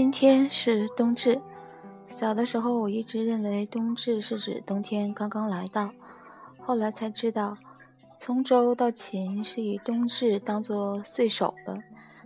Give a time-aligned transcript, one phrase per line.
[0.00, 1.40] 今天是冬至。
[2.06, 5.90] 小的时候，我一直认为冬至是指冬天刚刚来到，
[6.60, 7.58] 后来才知道，
[8.16, 11.82] 从周到秦是以冬至当作岁首的，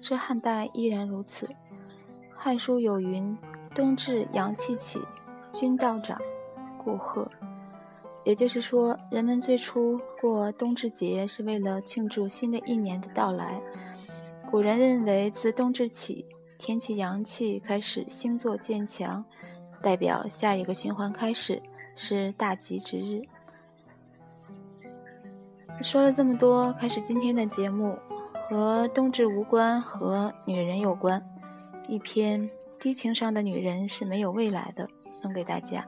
[0.00, 1.46] 至汉代依然如此。
[2.36, 3.36] 《汉书》有云
[3.74, 5.02] ：“冬至，阳气起，
[5.52, 6.16] 君道长，
[6.78, 7.28] 故贺。”
[8.22, 13.60] 也就是说，人们最初过冬至节是为了庆祝新的一年的到来。
[14.48, 16.24] 古人认为，自冬至起，
[16.66, 19.24] 天气阳气开始星座渐强，
[19.80, 21.62] 代表下一个循环开始，
[21.94, 23.22] 是大吉之日。
[25.80, 27.96] 说了这么多，开始今天的节目，
[28.50, 31.24] 和冬至无关，和女人有关。
[31.86, 32.50] 一篇
[32.80, 35.86] 低情商的女人是没有未来的，送给大家。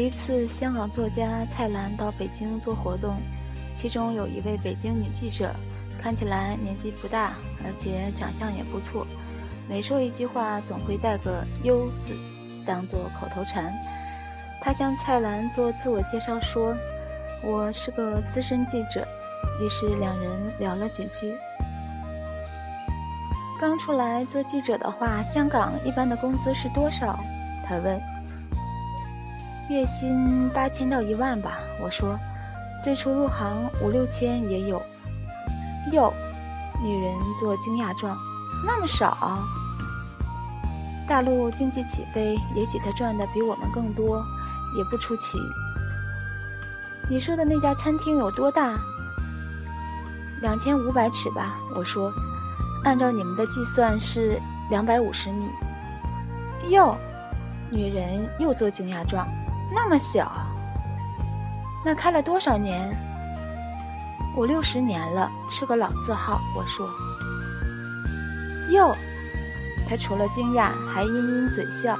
[0.00, 3.16] 一次，香港作家蔡澜到北京做活动，
[3.76, 5.54] 其中有一位北京女记者，
[6.00, 7.34] 看起来年纪不大，
[7.64, 9.06] 而且长相也不错。
[9.68, 12.14] 每说一句话，总会带个“优”字，
[12.64, 13.72] 当做口头禅。
[14.60, 16.74] 她向蔡澜做自我介绍说
[17.44, 19.06] ：“我是个资深记者。”
[19.62, 21.34] 于是两人聊了几句。
[23.60, 27.18] 刚出来做记者的话，香港一般的工资是多少？
[27.64, 28.00] 他问。
[29.70, 32.18] 月薪八千到一万吧，我说，
[32.82, 34.82] 最初入行五六千也有。
[35.92, 36.12] 哟，
[36.82, 38.18] 女人做惊讶状，
[38.66, 39.38] 那么少？
[41.06, 44.20] 大陆经济起飞，也许他赚的比我们更多，
[44.76, 45.38] 也不出奇。
[47.08, 48.76] 你说的那家餐厅有多大？
[50.42, 52.12] 两千五百尺吧，我说，
[52.82, 55.48] 按照你们的计算是两百五十米。
[56.70, 56.96] 哟，
[57.70, 59.24] 女人又做惊讶状。
[59.72, 60.30] 那么小，
[61.84, 62.96] 那开了多少年？
[64.36, 66.40] 五六十年了，是个老字号。
[66.56, 66.88] 我说，
[68.70, 68.94] 哟，
[69.88, 71.98] 他除了惊讶，还阴阴嘴笑。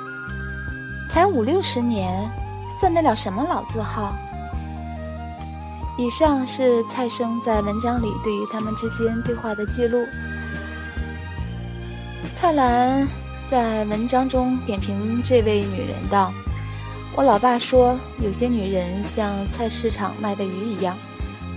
[1.08, 2.28] 才五六十年，
[2.72, 4.14] 算得了什么老字号？
[5.98, 10.06] 以上是蔡生在文章里对于他们之间对话的记录。
[12.36, 13.06] 蔡澜
[13.50, 16.32] 在文章中点评这位女人道。
[17.16, 20.96] 我老爸说，有些女人像菜市场卖的鱼一样，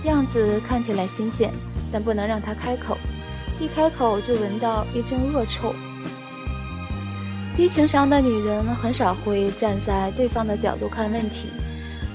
[0.02, 1.52] 样子看起来新鲜，
[1.92, 2.98] 但不能让她开口，
[3.60, 5.72] 一开口就闻到一阵恶臭。
[7.56, 11.48] 低情商的女人很少会站在对方的角度看问题，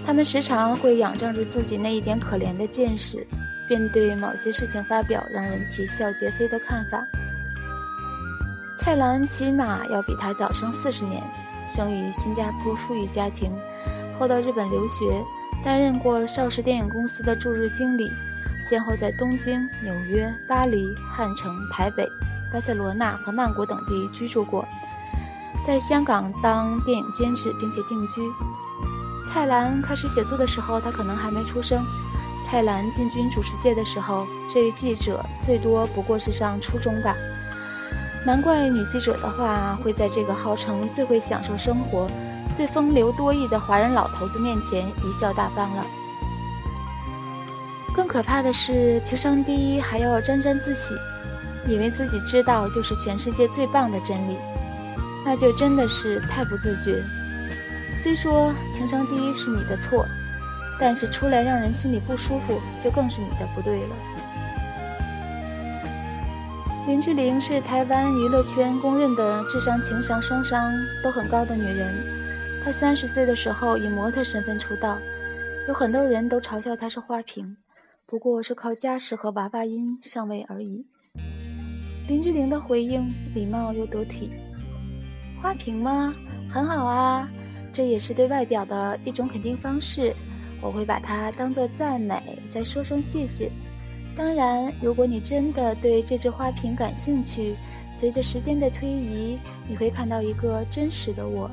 [0.05, 3.25] 她们时常会仰仗着自己那一点可怜的见识，
[3.69, 7.01] 便对某些事情发表让人啼笑皆非的看法。
[8.79, 11.23] 蔡澜起码要比他早生四十年。
[11.69, 13.56] 生于新加坡富裕家庭，
[14.19, 15.24] 后到日本留学，
[15.63, 18.12] 担任过邵氏电影公司的驻日经理，
[18.68, 22.08] 先后在东京、纽约、巴黎、汉城、台北、
[22.52, 24.68] 巴塞罗那和曼谷等地居住过，
[25.66, 28.22] 在香港当电影监制并且定居。
[29.31, 31.85] 蔡澜开始写作的时候，他可能还没出生。
[32.47, 37.16] 蔡澜进军主持界的时候，这位记者最多不过是上初中吧。
[38.25, 42.07] 难怪女记者的话会在这个号称最会享受生活、
[42.53, 45.85] 最风流多义的华人老头子面前贻笑大方了。
[47.95, 50.95] 更可怕的是，情商低还要沾沾自喜，
[51.67, 54.37] 以为自己知道就是全世界最棒的真理，
[55.25, 57.03] 那就真的是太不自觉。
[58.01, 60.05] 虽说情商低是你的错，
[60.79, 63.95] 但是出来让人心里不舒服，就更是你的不对了。
[66.90, 71.94] 林志玲是台湾娱乐圈公认的智商、情商双商都很高的女人。
[72.66, 74.97] 她三十岁的时候以模特身份出道，
[75.68, 77.56] 有很多人都嘲笑她是花瓶，
[78.08, 80.84] 不过是靠家世和娃娃音上位而已。
[82.08, 84.32] 林志玲的回应礼貌又得体
[85.40, 86.12] ：“花瓶吗？
[86.52, 87.30] 很好啊，
[87.72, 90.12] 这也是对外表的一种肯定方式，
[90.59, 92.20] 我会把它当做赞美，
[92.52, 93.52] 再说声谢谢。”
[94.16, 97.56] 当然，如果你真的对这只花瓶感兴趣，
[97.97, 101.50] 随着时间的推移，你会看到一个真实的我。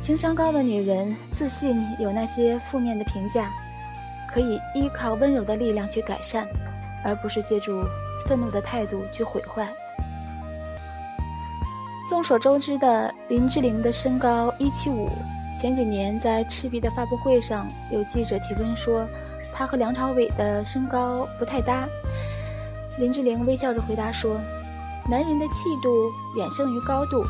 [0.00, 3.52] 情商高的女人自信有那些负面的评价，
[4.28, 6.46] 可以依靠温柔的力量去改善，
[7.04, 7.84] 而不是借助
[8.26, 9.72] 愤怒的态度去毁坏。
[12.08, 15.08] 众所周知的林志玲的身高一七五，
[15.62, 19.08] 前几年在赤壁的发布会上，有记者提问说，
[19.54, 21.86] 他和梁朝伟的身高不太搭。
[22.98, 24.40] 林志玲微笑着回答说
[25.08, 27.24] ：“男人的气度远胜于高度。”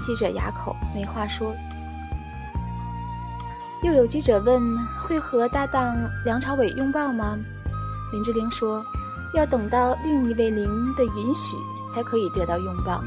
[0.00, 1.52] 记者哑口没话说。
[3.82, 4.62] 又有记者问
[5.02, 7.36] ：“会和搭档梁朝伟拥抱吗？”
[8.14, 8.80] 林志玲说
[9.34, 11.56] ：“要等到另一位零的允许，
[11.92, 13.02] 才可以得到拥抱。”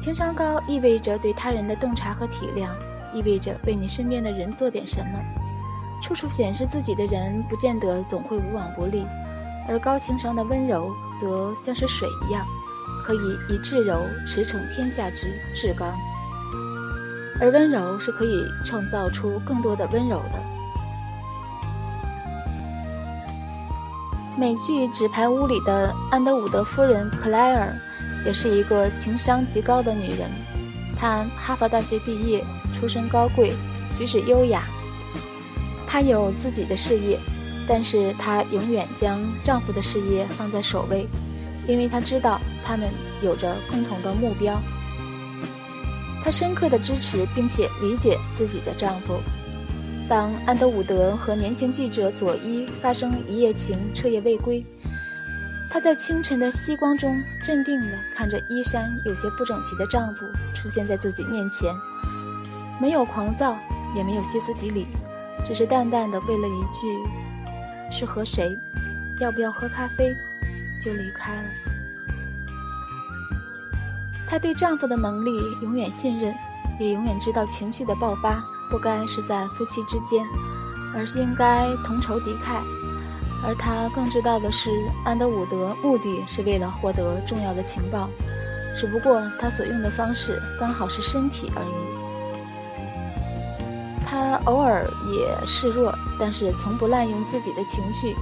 [0.00, 2.70] 情商高意味着对他人的洞察和体谅，
[3.12, 5.18] 意味着为你身边的人做点什么。
[6.02, 9.06] 处处显示自己的人，不见得总会无往不利，
[9.68, 10.90] 而高情商的温柔，
[11.20, 12.46] 则像是水一样，
[13.04, 13.18] 可以
[13.48, 15.94] 以至柔驰骋天下之至刚。
[17.40, 20.42] 而温柔是可以创造出更多的温柔的。
[24.36, 27.74] 美剧《纸牌屋》里的安德伍德夫人克莱尔。
[28.22, 30.28] 也是一个情商极高的女人，
[30.94, 32.44] 她哈佛大学毕业，
[32.80, 33.52] 出身高贵，
[33.96, 34.64] 举止优雅。
[35.86, 37.18] 她有自己的事业，
[37.68, 41.06] 但是她永远将丈夫的事业放在首位，
[41.68, 42.88] 因为她知道他们
[43.22, 44.58] 有着共同的目标。
[46.24, 49.20] 她深刻的支持并且理解自己的丈夫。
[50.08, 54.64] 当安德伍德和年轻记者佐伊发生一夜情，彻夜未归。
[55.70, 61.72] 她在清晨的夕光中，镇定地看着衣衫有些不整齐的丈夫出现在自己面前，
[62.80, 63.58] 没有狂躁，
[63.94, 64.88] 也没有歇斯底里，
[65.44, 66.98] 只是淡淡的问了一句
[67.92, 68.58] ：“是和谁？
[69.20, 70.10] 要不要喝咖啡？”
[70.82, 71.42] 就离开了。
[74.26, 75.30] 她对丈夫的能力
[75.60, 76.34] 永远信任，
[76.78, 80.24] 也永远知道情绪的爆发不该是在夫妻之间，
[80.96, 82.62] 而是应该同仇敌忾。
[83.44, 84.70] 而她更知道的是，
[85.04, 88.08] 安德伍德目的是为了获得重要的情报，
[88.78, 91.89] 只不过他所用的方式刚好是身体而已。
[94.20, 98.14] 她偶尔也示弱，但是从不滥用自己的情绪，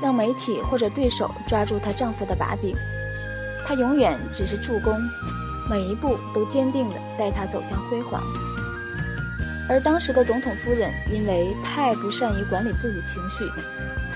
[0.00, 2.74] 让媒体或者对手抓住她丈夫的把柄。
[3.66, 4.98] 她永远只是助攻，
[5.68, 8.22] 每一步都坚定地带她走向辉煌。
[9.68, 13.44] 而当时的总统夫人因为太不善于管理自己情绪。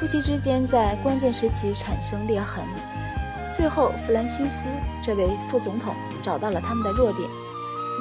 [0.00, 2.64] 夫妻之间在关键时期产生裂痕，
[3.54, 4.64] 最后弗兰西斯
[5.04, 7.28] 这位副总统找到了他们的弱点，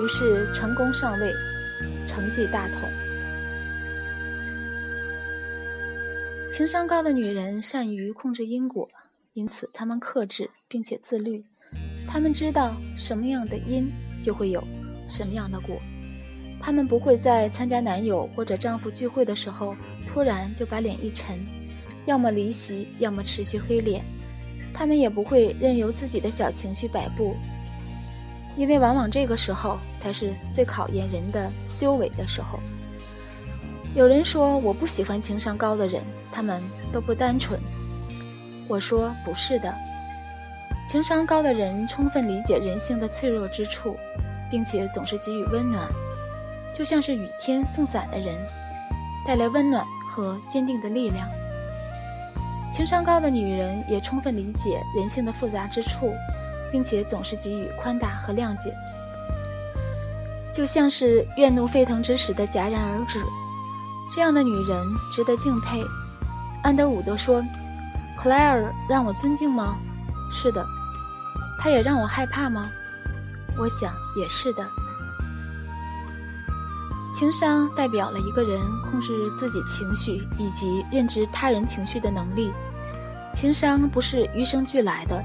[0.01, 1.33] 于是成功上位，
[2.05, 2.89] 成绩大统。
[6.57, 8.89] 情商高的女人善于控制因果，
[9.33, 11.45] 因此她们克制并且自律，
[12.07, 14.59] 她们知道什么样的因就会有
[15.07, 15.77] 什么样的果，
[16.59, 19.75] 她们不会在参加男友或者丈夫聚会的时候
[20.07, 21.37] 突然就把脸一沉。
[22.07, 24.03] 要么离席，要么持续黑脸，
[24.73, 27.35] 他们也不会任由自己的小情绪摆布，
[28.55, 32.59] 因为往往这个时候才是最考验人的修为的时候。
[33.97, 36.61] 有人说我不喜欢情商高的人，他们
[36.93, 37.59] 都不单纯。
[38.67, 39.73] 我说不是的，
[40.87, 43.97] 情商高的人充分理解人性的脆弱之处，
[44.51, 45.89] 并且总是给予温暖，
[46.75, 48.37] 就像是雨天送伞的人，
[49.25, 51.27] 带来温暖和坚定的力量。
[52.71, 56.13] 情商高的女人也充分理解人性的复杂之处，
[56.71, 58.71] 并且总是给予宽大和谅解，
[60.53, 63.19] 就像是怨怒沸腾之时的戛然而止。
[64.09, 65.83] 这样的女人值得敬佩。
[66.63, 67.43] 安德伍德说
[68.17, 69.77] ：“克莱尔让我尊敬吗？
[70.31, 70.65] 是的。
[71.59, 72.69] 她也让我害怕吗？
[73.57, 74.67] 我想也是的。”
[77.13, 82.53] 情商代表了一个人控制自己情绪以及认知他人情绪的能力。
[83.33, 85.23] 情商不是与生俱来的，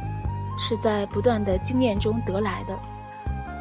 [0.58, 2.78] 是在不断的经验中得来的。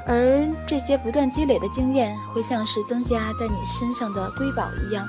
[0.05, 5.07] 而这些不断积累的经验，会像是增加在你身上的瑰宝一样，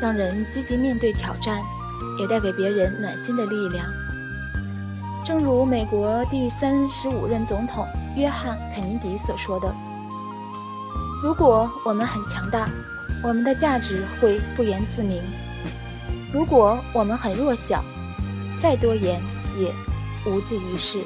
[0.00, 1.60] 让人积极面对挑战，
[2.18, 3.84] 也带给别人暖心的力量。
[5.24, 7.86] 正如美国第三十五任总统
[8.16, 9.72] 约翰·肯尼迪所说的。
[11.22, 12.68] 如果我们很强大，
[13.22, 15.20] 我们的价值会不言自明；
[16.32, 17.84] 如果我们很弱小，
[18.58, 19.20] 再多言
[19.58, 19.72] 也
[20.26, 21.02] 无济于事。